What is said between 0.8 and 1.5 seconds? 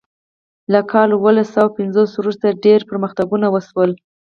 کال اوولس